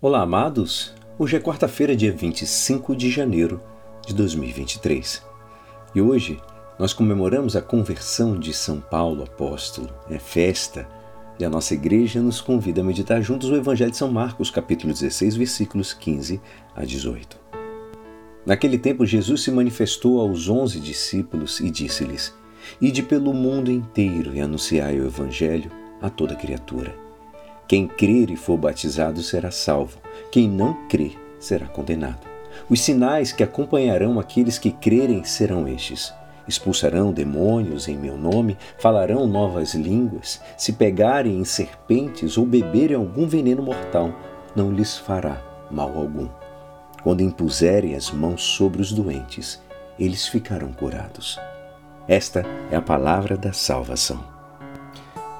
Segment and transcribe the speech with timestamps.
[0.00, 0.94] Olá, amados!
[1.18, 3.60] Hoje é quarta-feira, dia 25 de janeiro
[4.06, 5.26] de 2023
[5.92, 6.40] e hoje
[6.78, 9.90] nós comemoramos a conversão de São Paulo apóstolo.
[10.08, 10.88] É festa
[11.36, 14.92] e a nossa igreja nos convida a meditar juntos o Evangelho de São Marcos, capítulo
[14.92, 16.40] 16, versículos 15
[16.76, 17.36] a 18.
[18.46, 22.32] Naquele tempo, Jesus se manifestou aos onze discípulos e disse-lhes:
[22.80, 27.07] Ide pelo mundo inteiro e anunciai o Evangelho a toda criatura.
[27.68, 29.98] Quem crer e for batizado será salvo,
[30.32, 32.26] quem não crer será condenado.
[32.68, 36.14] Os sinais que acompanharão aqueles que crerem serão estes:
[36.48, 43.28] expulsarão demônios em meu nome, falarão novas línguas, se pegarem em serpentes ou beberem algum
[43.28, 44.14] veneno mortal,
[44.56, 46.28] não lhes fará mal algum.
[47.02, 49.62] Quando impuserem as mãos sobre os doentes,
[49.98, 51.38] eles ficarão curados.
[52.08, 54.37] Esta é a palavra da salvação.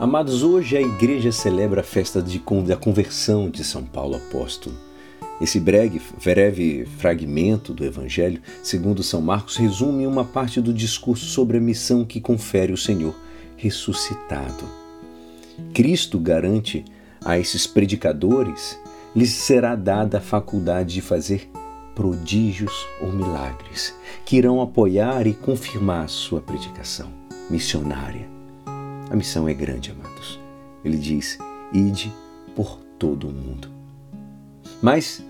[0.00, 4.76] Amados, hoje a igreja celebra a festa de, da conversão de São Paulo apóstolo.
[5.40, 11.58] Esse breve, breve fragmento do Evangelho, segundo São Marcos, resume uma parte do discurso sobre
[11.58, 13.12] a missão que confere o Senhor
[13.56, 14.64] ressuscitado.
[15.74, 16.84] Cristo garante
[17.24, 18.78] a esses predicadores
[19.16, 21.50] lhes será dada a faculdade de fazer
[21.96, 23.92] prodígios ou milagres,
[24.24, 27.12] que irão apoiar e confirmar sua predicação
[27.50, 28.37] missionária.
[29.10, 30.38] A missão é grande, amados.
[30.84, 31.38] Ele diz:
[31.72, 32.12] ide
[32.54, 33.68] por todo o mundo.
[34.82, 35.22] Mas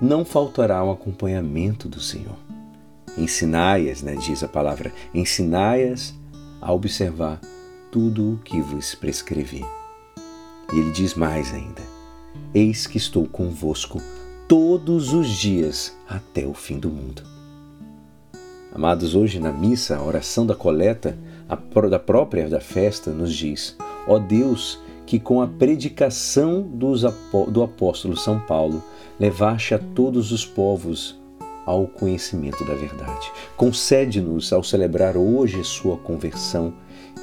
[0.00, 2.36] não faltará o acompanhamento do Senhor.
[3.16, 6.14] Ensinai-as, né, diz a palavra, ensinai-as
[6.60, 7.40] a observar
[7.90, 9.64] tudo o que vos prescrevi.
[10.72, 11.82] E ele diz mais ainda:
[12.54, 14.00] Eis que estou convosco
[14.48, 17.22] todos os dias até o fim do mundo.
[18.74, 21.18] Amados, hoje na missa, a oração da coleta
[21.90, 23.76] da própria da festa nos diz:
[24.06, 28.82] Ó Deus, que com a predicação do apóstolo São Paulo
[29.18, 31.20] levaste a todos os povos
[31.66, 33.30] ao conhecimento da verdade.
[33.56, 36.72] Concede-nos, ao celebrar hoje sua conversão,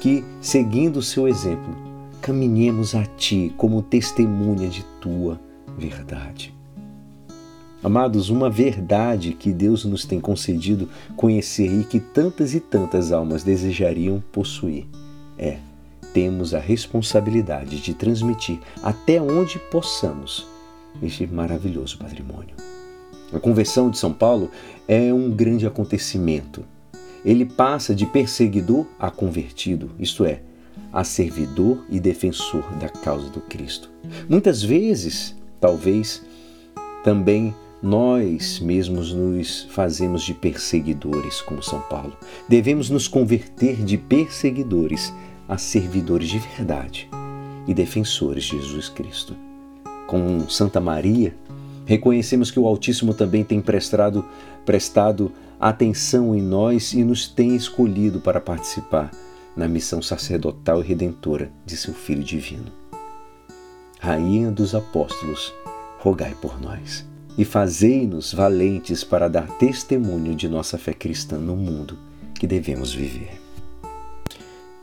[0.00, 1.76] que, seguindo seu exemplo,
[2.20, 5.38] caminhemos a Ti como testemunha de Tua
[5.76, 6.59] verdade.
[7.82, 13.42] Amados, uma verdade que Deus nos tem concedido conhecer e que tantas e tantas almas
[13.42, 14.86] desejariam possuir
[15.38, 15.58] é:
[16.12, 20.46] temos a responsabilidade de transmitir até onde possamos
[21.02, 22.54] este maravilhoso patrimônio.
[23.32, 24.50] A conversão de São Paulo
[24.86, 26.64] é um grande acontecimento.
[27.24, 30.40] Ele passa de perseguidor a convertido, isto é,
[30.92, 33.88] a servidor e defensor da causa do Cristo.
[34.28, 36.22] Muitas vezes, talvez,
[37.04, 42.12] também nós mesmos nos fazemos de perseguidores, como São Paulo.
[42.48, 45.12] Devemos nos converter de perseguidores
[45.48, 47.08] a servidores de verdade
[47.66, 49.34] e defensores de Jesus Cristo.
[50.06, 51.34] Com Santa Maria,
[51.86, 54.24] reconhecemos que o Altíssimo também tem prestado,
[54.66, 59.10] prestado atenção em nós e nos tem escolhido para participar
[59.56, 62.70] na missão sacerdotal e redentora de seu Filho Divino.
[63.98, 65.52] Rainha dos Apóstolos,
[65.98, 71.98] rogai por nós e fazei-nos valentes para dar testemunho de nossa fé cristã no mundo
[72.34, 73.40] que devemos viver.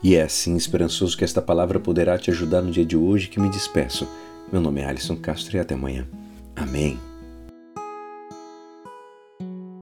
[0.02, 3.40] E é assim esperançoso que esta palavra poderá te ajudar no dia de hoje que
[3.40, 4.08] me despeço.
[4.52, 6.06] Meu nome é Alisson Castro e até amanhã.
[6.54, 7.07] Amém.